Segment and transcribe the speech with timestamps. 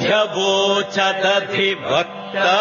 [0.00, 2.52] ्यवोचदधिभक्ता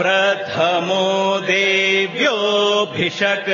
[0.00, 1.04] प्रथमो
[1.50, 3.50] देव्योऽभिषक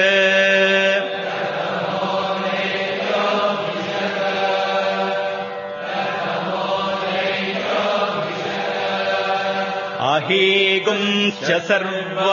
[10.14, 12.32] अहीगुंस्य सर्वा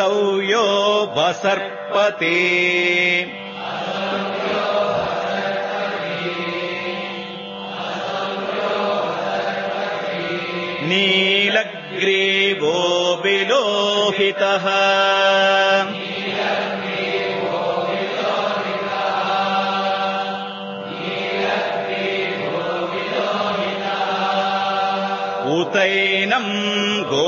[0.00, 0.64] यो
[1.16, 2.34] बसर्पते
[10.90, 12.74] नीलग्रीवो
[13.24, 14.66] विलोहितः
[25.58, 26.52] उतैनम्
[27.12, 27.27] गो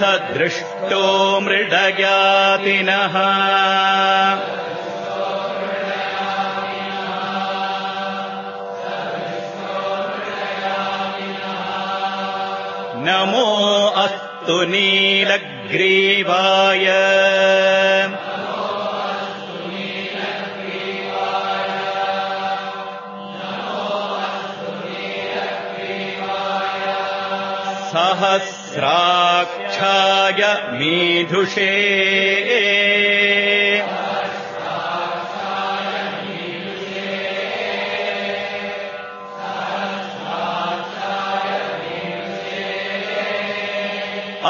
[0.00, 1.00] सदृष्टो
[1.44, 3.14] मृडयातिनः
[13.08, 13.44] नमो
[14.04, 16.90] अस्तु नीलग्रीवाय
[27.92, 29.18] सहस्रा
[30.80, 31.70] मीधुषे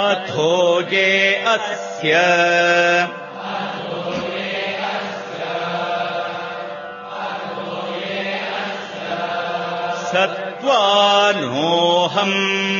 [0.03, 1.09] अथोजे
[1.53, 2.13] अस्य
[10.11, 12.80] सत्त्वानोऽहम्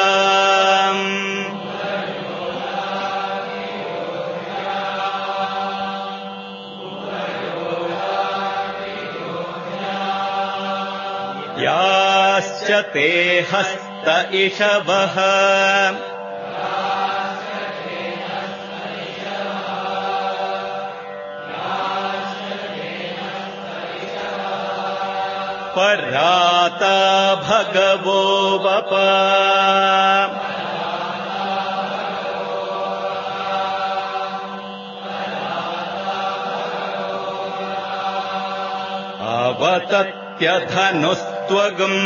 [12.93, 13.09] ते
[13.53, 14.07] हस्त
[14.43, 15.15] इषवः
[25.75, 26.95] पराता
[27.47, 28.19] भगवो
[28.65, 28.89] वप
[39.41, 41.99] अवतत्यधनुस् त्वगम्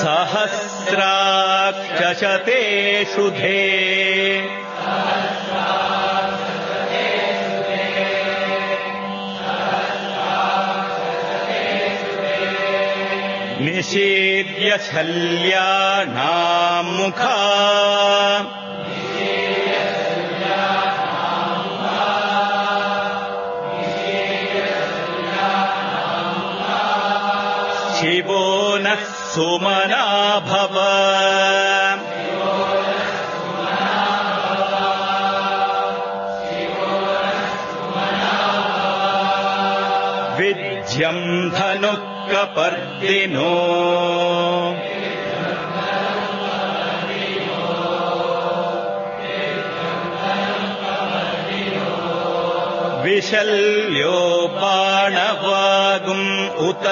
[0.00, 2.60] सहस्राक्षशते
[3.14, 3.58] शुधे
[13.64, 17.42] निषेद्य शल्यानाम् मुखा
[40.96, 43.52] ्यम् धनुकपर्दिनो
[53.04, 54.18] विशल्यो
[54.54, 56.86] बाणवागुम् उत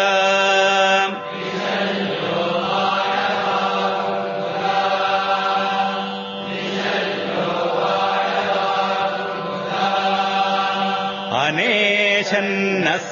[11.44, 13.11] अनेशन्नस्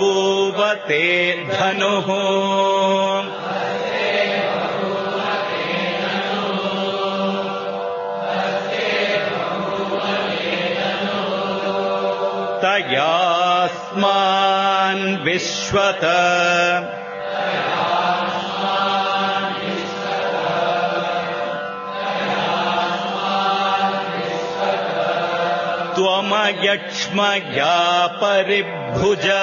[0.00, 1.04] बभूवते
[1.50, 2.08] धनुः
[12.64, 13.14] तया
[15.26, 16.04] विश्वत
[25.98, 27.26] त्वमयक्ष्म
[28.22, 29.42] परिभुजा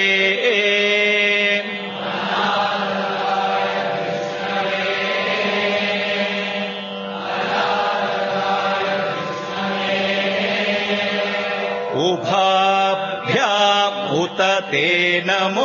[14.71, 14.83] ते
[15.27, 15.63] नमो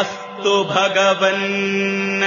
[0.00, 2.26] अस्तु भगवन्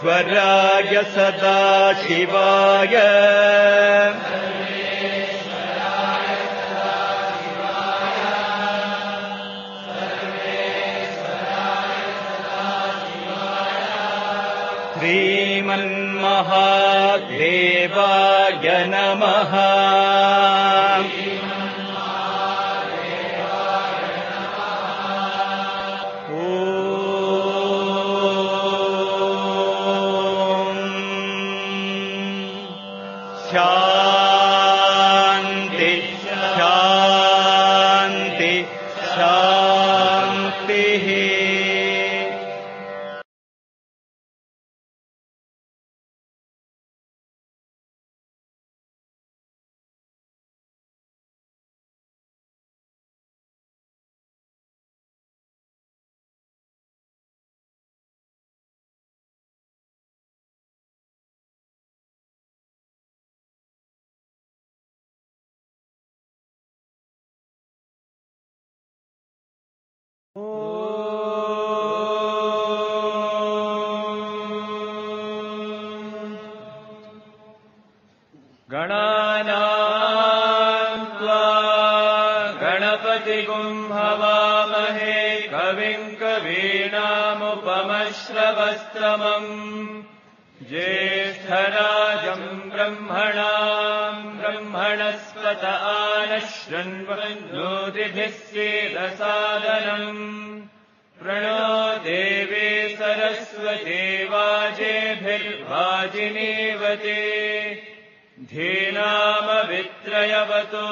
[0.00, 2.96] ईश्वराय सदा शिवाय
[103.50, 106.26] स्वदेवाजेभिर्वाजि
[108.52, 110.84] धीनामवित्रयवतो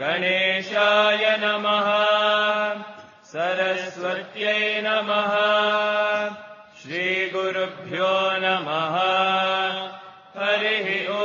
[0.00, 1.88] गणेशाय नमः
[3.32, 5.30] सरस्वत्यै नमः
[6.80, 8.10] श्रीगुरुभ्यो
[8.46, 8.96] नमः
[10.40, 10.88] हरिः
[11.22, 11.24] ओ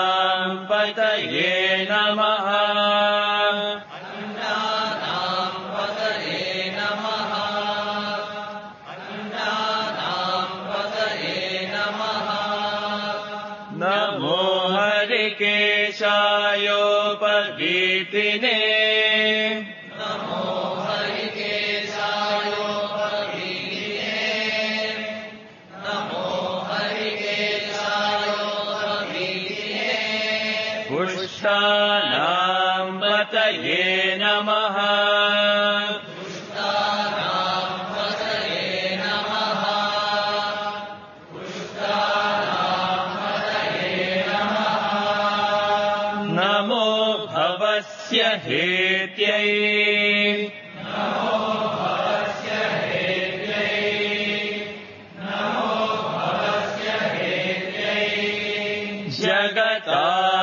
[60.03, 60.40] Ah.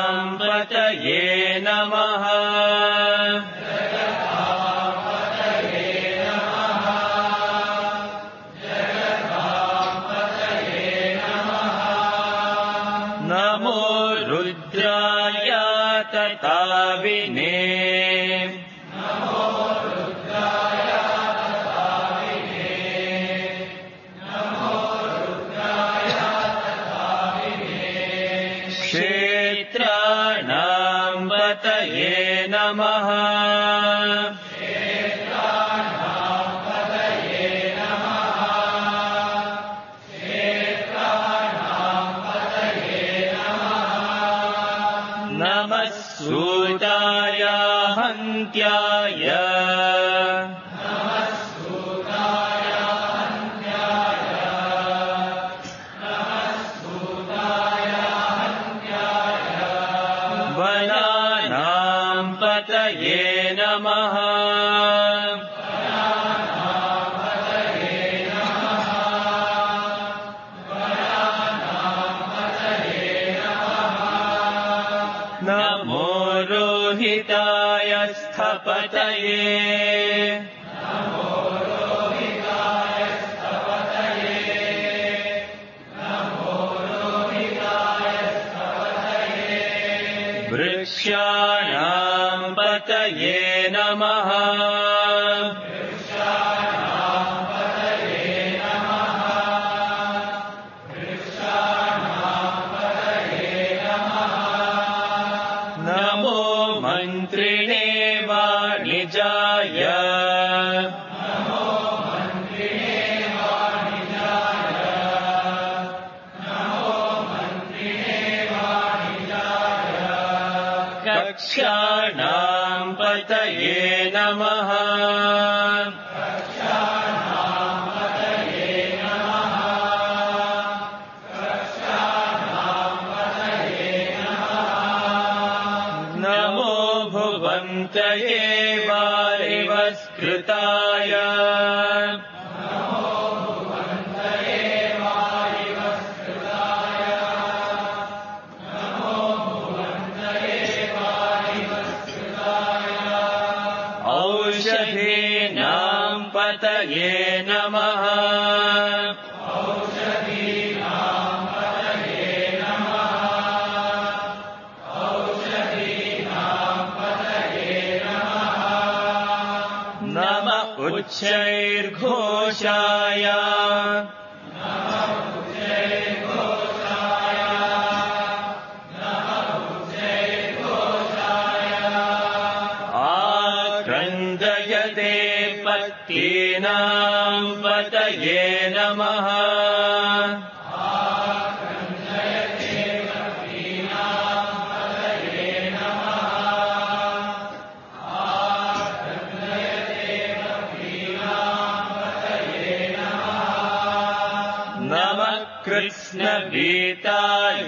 [205.78, 207.20] कृष्णग्रीता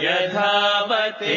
[0.03, 1.37] यथावते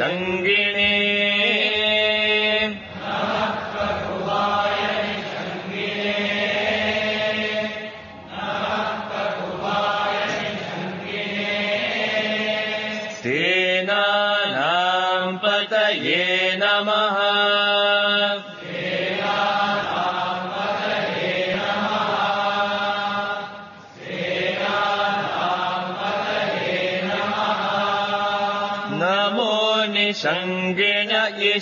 [0.00, 0.69] 身边。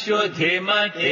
[0.05, 1.11] शुधिमते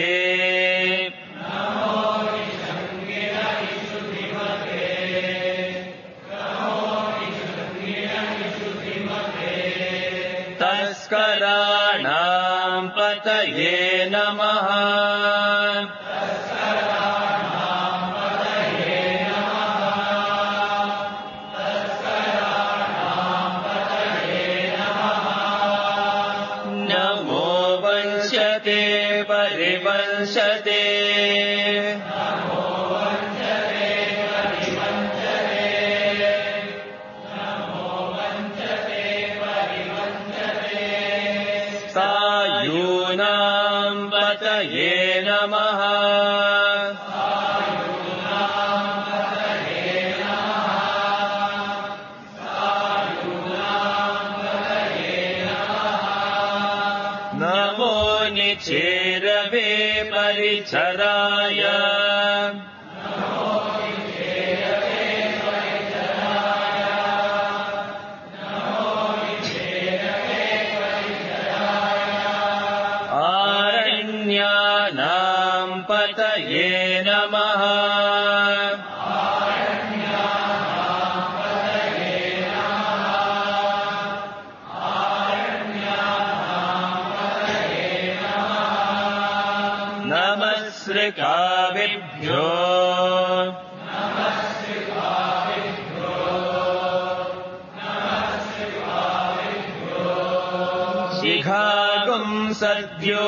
[101.18, 103.22] शिखातुम् सद्यो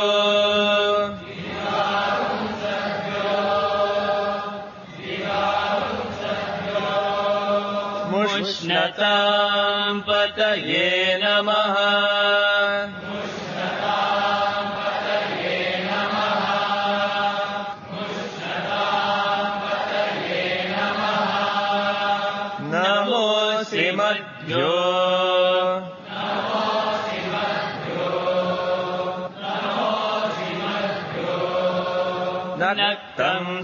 [8.12, 10.98] मुष्ण्यताम् पतये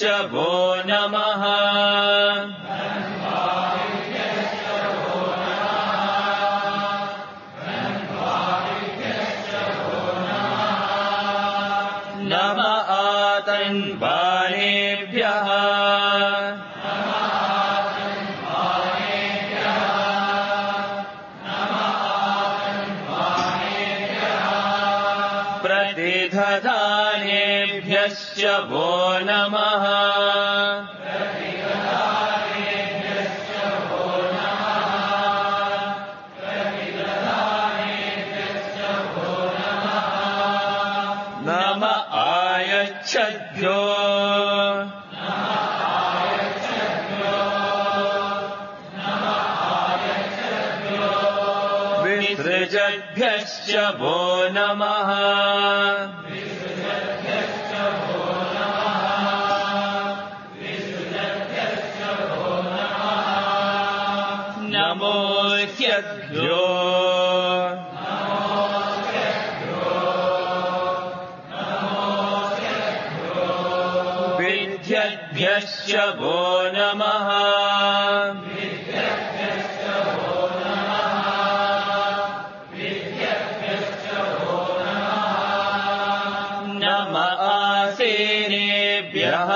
[0.00, 0.52] ชบู
[0.88, 0.90] น
[54.02, 54.29] Oh.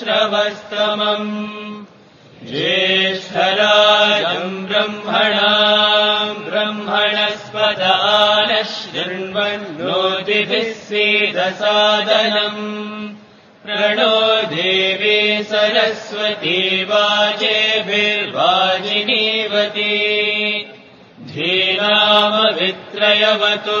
[0.00, 1.32] श्रवस्तमम्
[2.50, 5.48] ज्येष्ठराजम् ब्रह्मणा
[6.44, 7.96] ब्रह्मणस्वदा
[8.50, 9.98] न शृण्वन्नो
[10.86, 12.64] सेदसादनम्
[13.64, 14.12] प्रणो
[14.54, 15.18] देवे
[15.50, 16.54] सरस्वती
[16.92, 17.50] वाजेभिर्वाजिनीवती
[21.34, 23.80] धीरामवित्रयवतो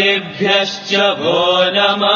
[0.00, 1.36] तेभ्यश्च भो
[1.76, 2.15] नमः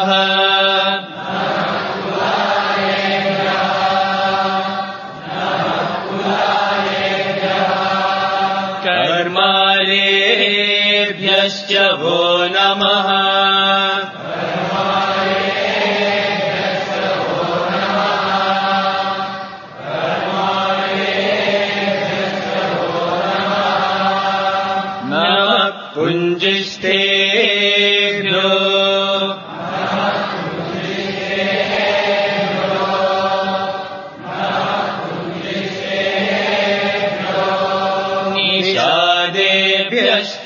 [0.00, 0.39] Namaha.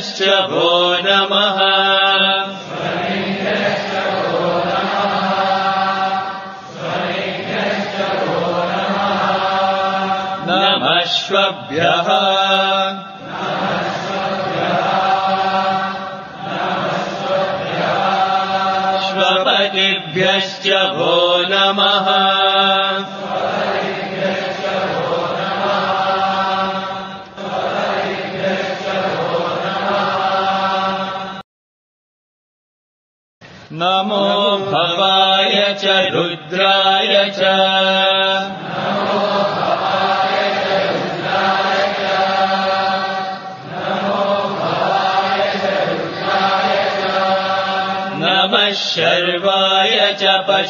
[0.00, 0.22] श्च
[1.06, 1.51] नमः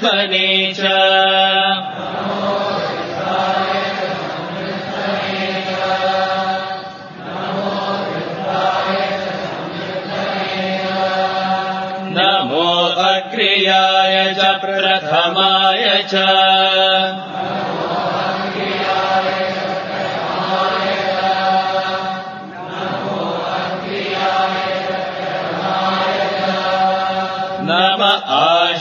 [0.00, 0.46] ध्वने
[0.78, 0.88] च
[12.18, 15.84] नमोहग्रियाय च प्रथमाय
[16.14, 16.22] च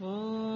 [0.00, 0.47] Oh.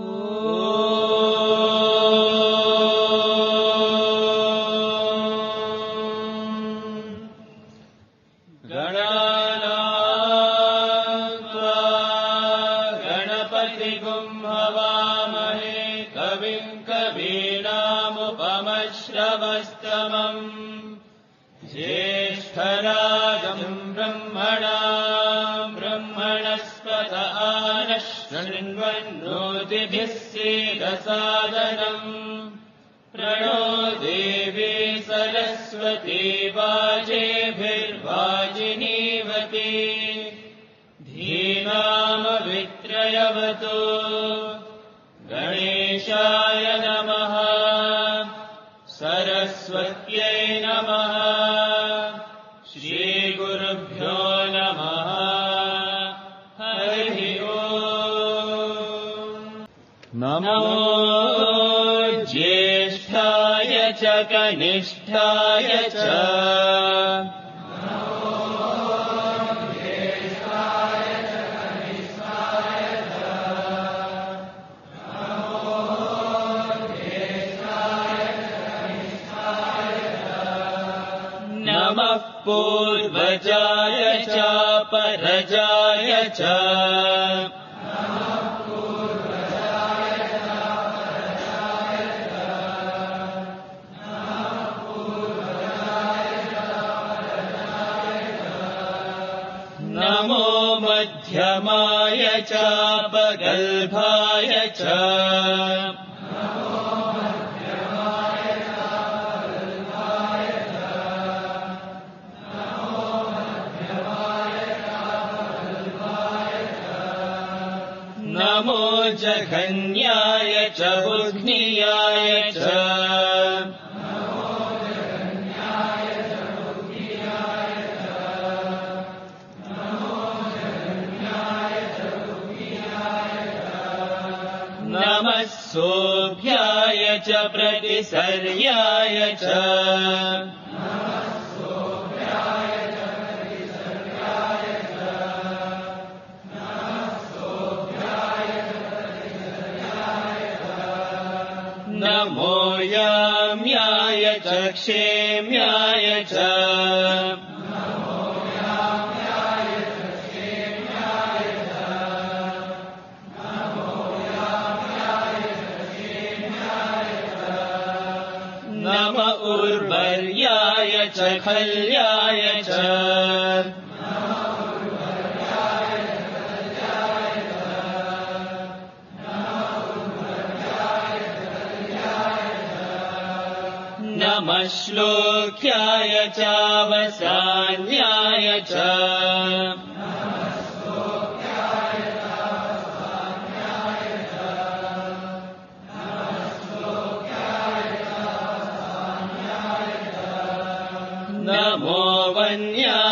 [138.02, 138.74] سریا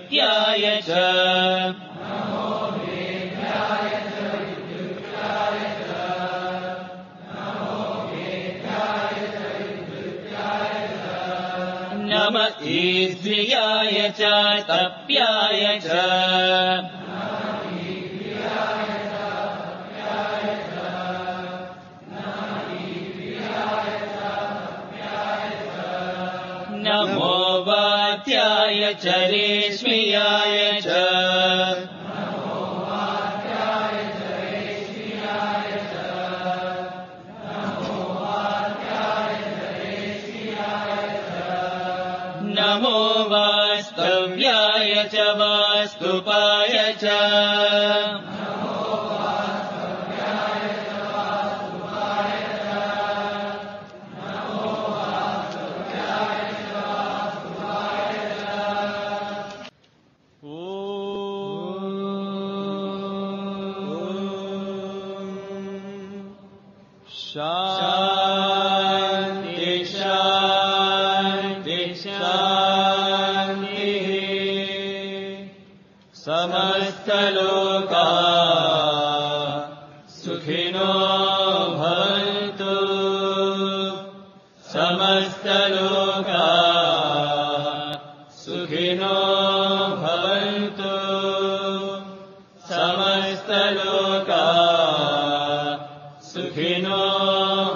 [14.19, 15.00] पञ्च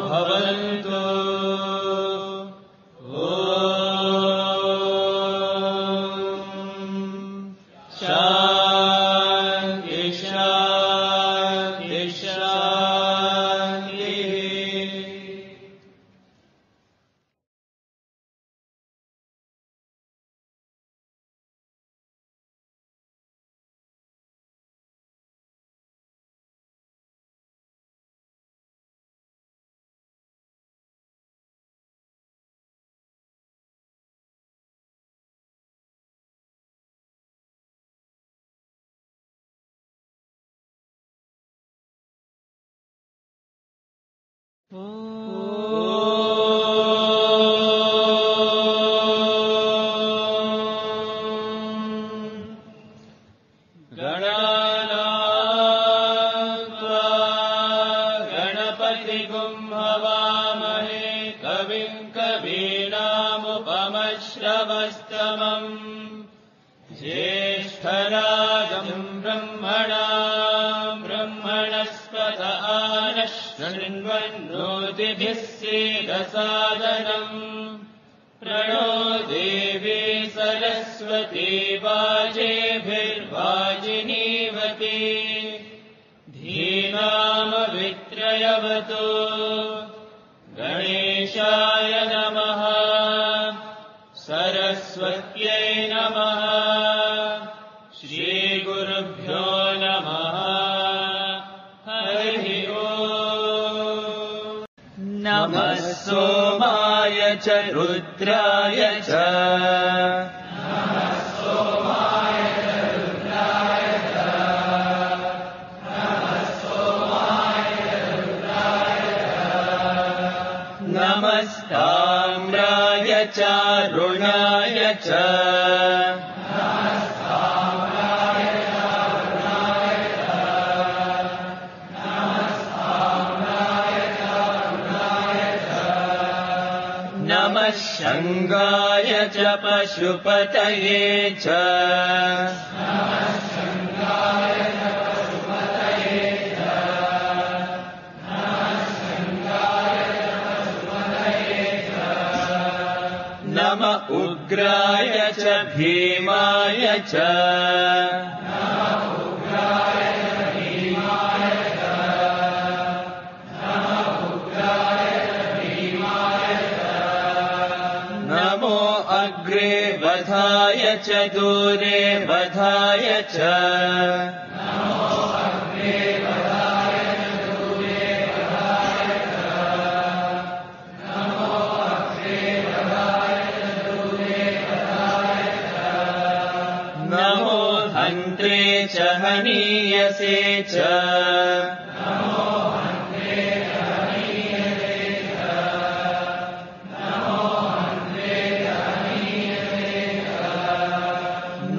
[0.09, 0.99] भवन्तु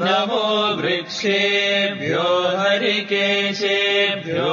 [0.07, 0.41] नमो
[0.81, 2.27] वृक्षेभ्यो
[2.59, 4.51] हरिकेशेभ्यो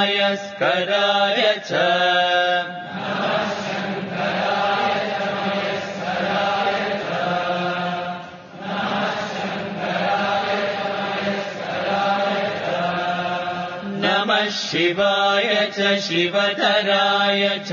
[0.00, 1.80] यस्कराय च
[14.04, 17.72] नमः शिवाय च शिवतराय च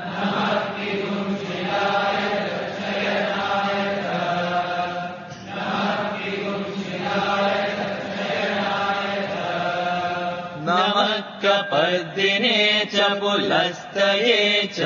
[11.45, 12.57] पर्दिने
[12.93, 14.85] च पुलस्तये च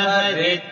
[0.00, 0.71] प्राइट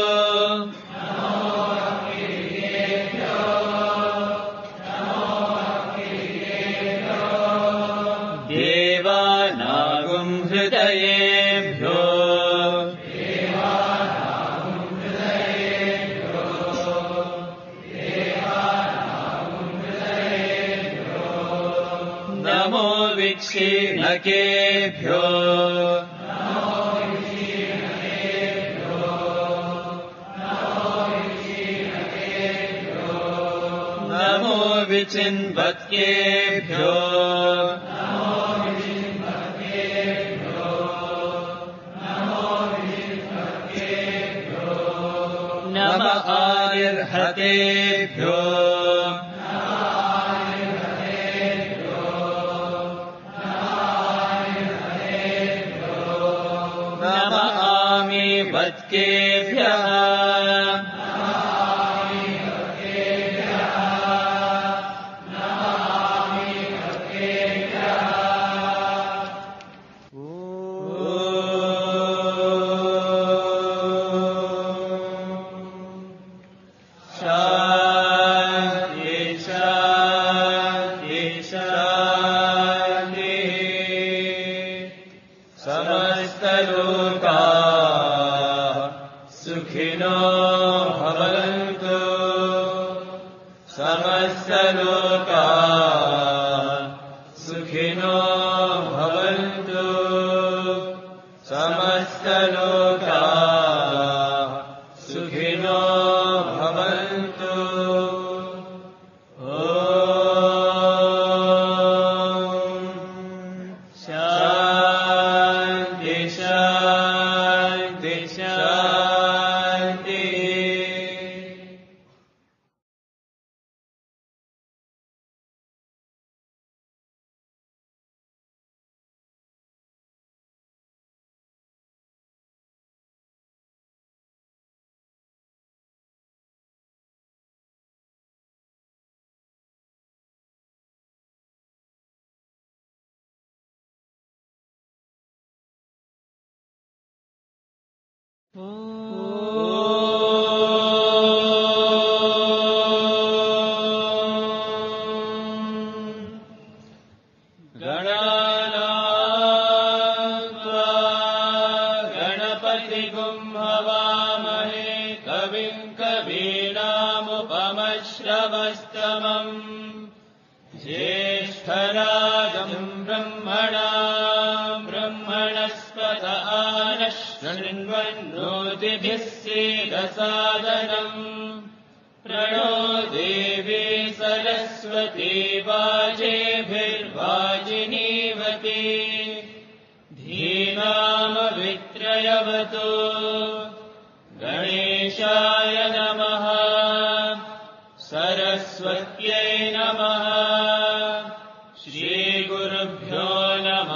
[201.83, 203.29] श्रीगुरुभ्यो
[203.65, 203.93] नमः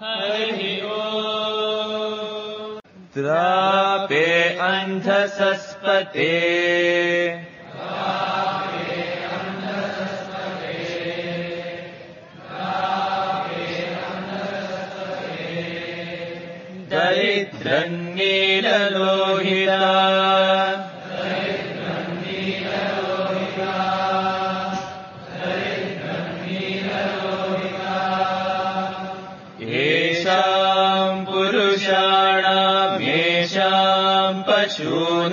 [0.00, 0.60] हरिः
[3.14, 4.26] द्रापे
[4.66, 6.28] अन्धसस्पते
[34.80, 35.32] يمشون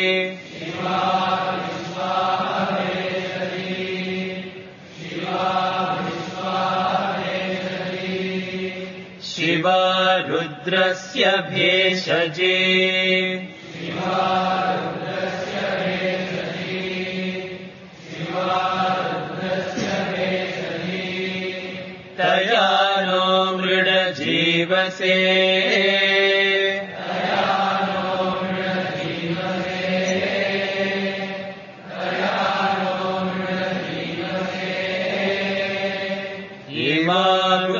[36.75, 37.79] ृमातु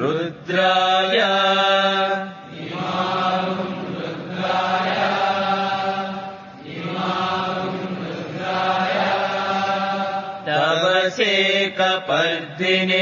[0.00, 1.32] रुद्राया
[10.48, 11.34] तवसे
[11.80, 13.01] कपर्दिने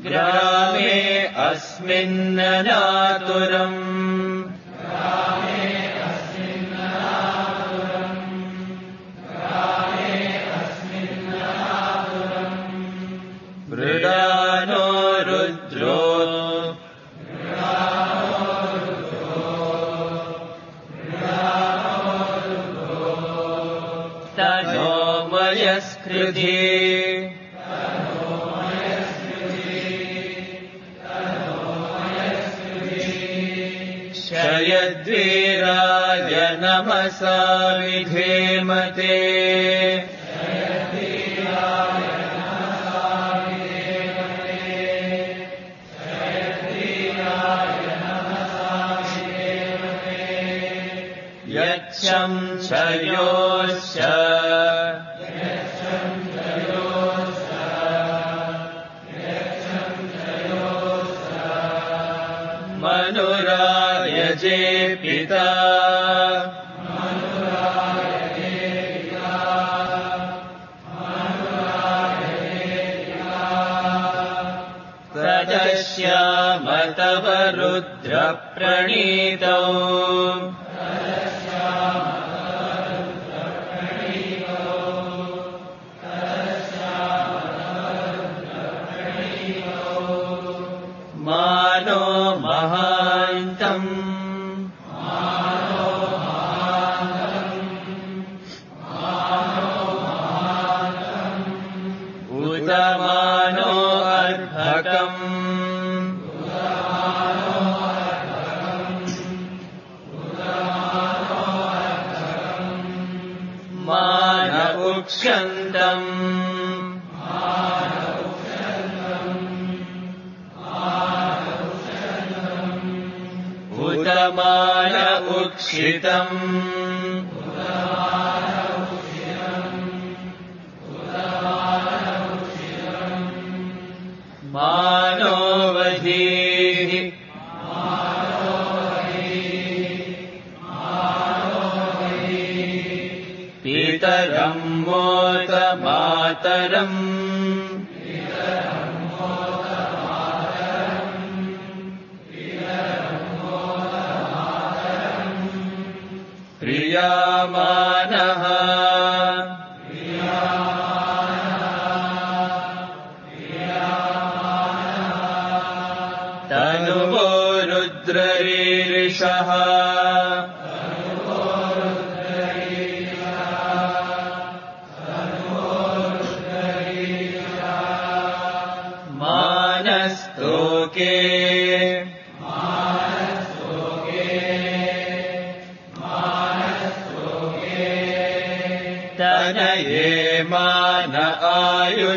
[0.06, 0.98] ग्रामे
[1.48, 3.89] अस्मिन्ननातुरम्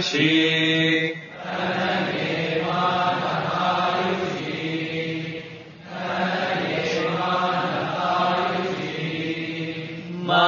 [0.08, 0.30] श्री
[10.30, 10.44] मा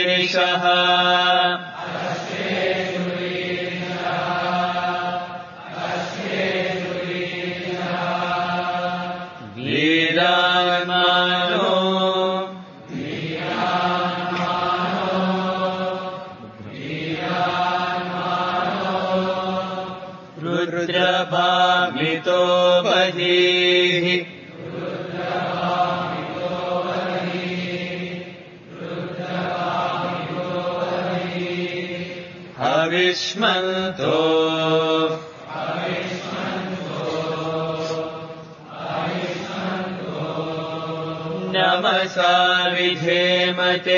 [42.94, 43.94] धेमते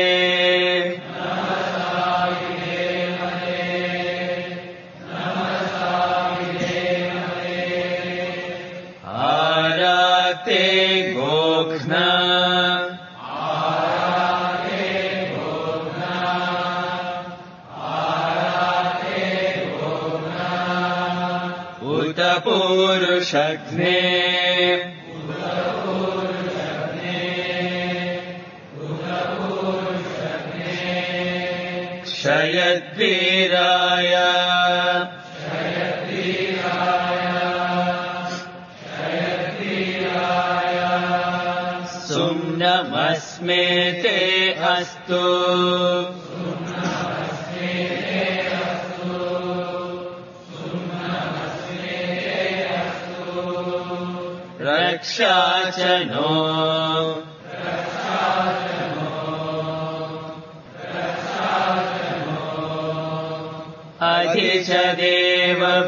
[64.94, 65.88] देव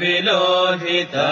[0.00, 1.28] विलोहिता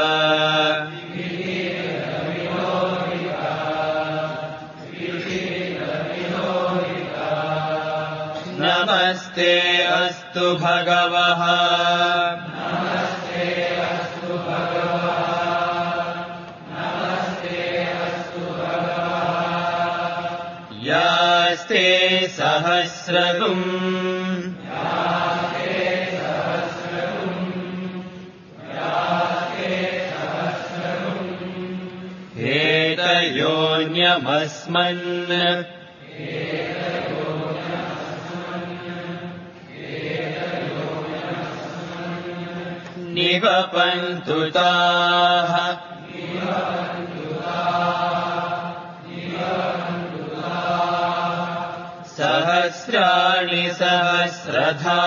[8.61, 9.51] नमस्ते
[9.97, 11.43] अस्तु भगवः
[20.91, 21.85] यास्ते
[22.39, 24.07] सहस्रतुम्
[34.25, 35.05] मस्मन्
[43.15, 45.55] निवपन्तुताः
[52.17, 54.99] सहस्राणि सहस्रधा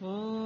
[0.00, 0.45] 嗯。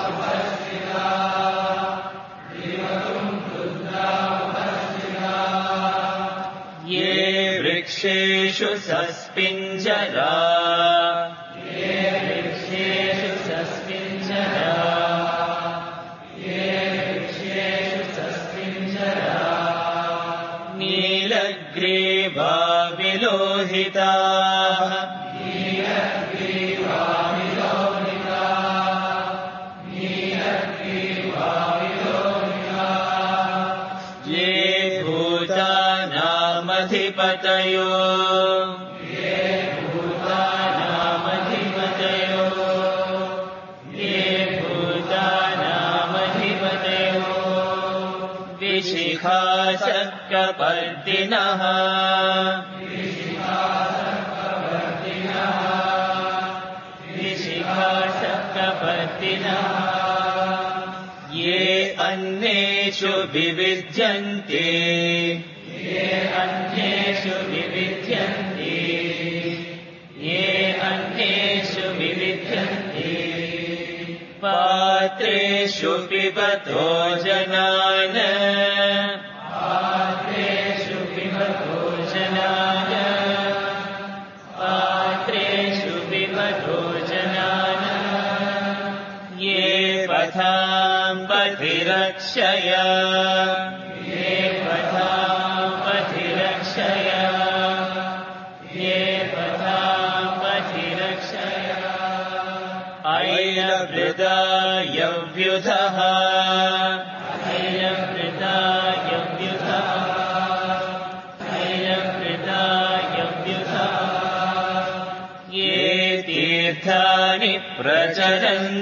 [63.33, 64.61] विविद्यन्ते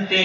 [0.09, 0.21] ते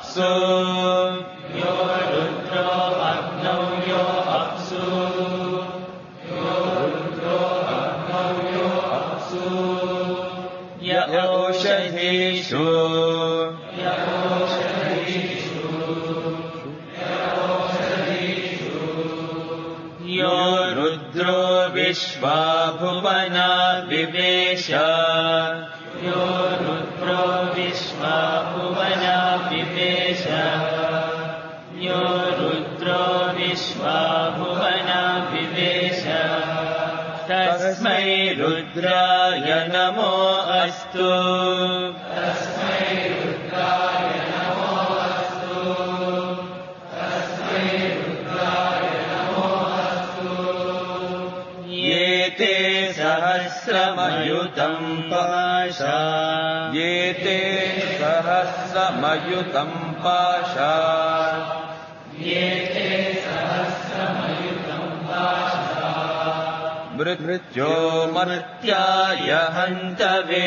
[0.03, 0.50] So.
[55.83, 57.39] येते
[58.01, 60.73] सहस्रमयुतम् पाशा
[62.27, 62.89] येते
[63.25, 65.89] सहस्रमयुतम् पाशा
[66.99, 67.71] मृत्यो
[68.15, 68.83] मर्त्या
[69.29, 70.47] यहन्तवे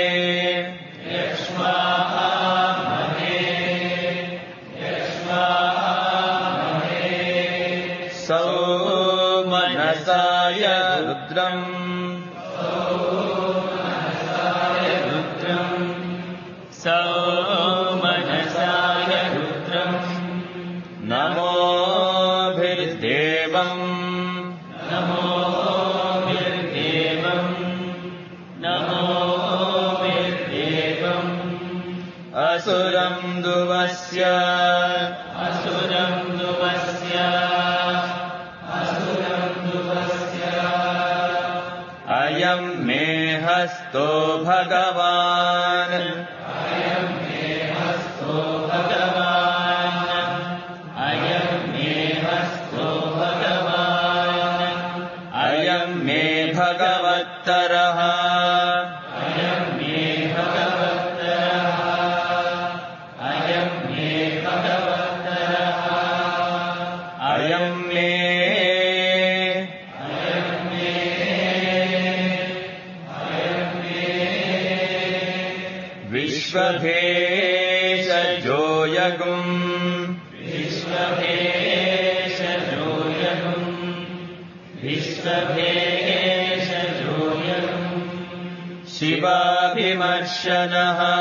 [90.43, 91.20] عشنها